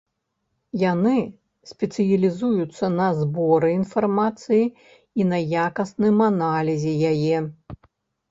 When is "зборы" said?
3.19-3.69